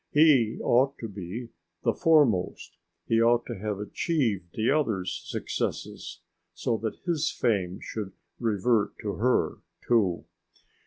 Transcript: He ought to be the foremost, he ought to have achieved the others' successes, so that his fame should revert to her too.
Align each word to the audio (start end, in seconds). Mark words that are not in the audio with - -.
He 0.11 0.57
ought 0.63 0.97
to 0.97 1.07
be 1.07 1.49
the 1.83 1.93
foremost, 1.93 2.75
he 3.05 3.21
ought 3.21 3.45
to 3.45 3.55
have 3.59 3.77
achieved 3.79 4.55
the 4.55 4.71
others' 4.71 5.21
successes, 5.27 6.21
so 6.55 6.75
that 6.77 6.95
his 7.05 7.29
fame 7.31 7.77
should 7.79 8.13
revert 8.39 8.97
to 9.03 9.17
her 9.17 9.59
too. 9.87 10.25